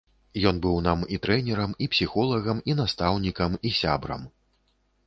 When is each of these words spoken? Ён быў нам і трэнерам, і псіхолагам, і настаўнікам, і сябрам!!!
Ён 0.51 0.61
быў 0.63 0.79
нам 0.87 1.03
і 1.17 1.19
трэнерам, 1.27 1.75
і 1.83 1.91
псіхолагам, 1.93 2.65
і 2.73 2.79
настаўнікам, 2.81 3.51
і 3.67 3.79
сябрам!!! 3.83 4.31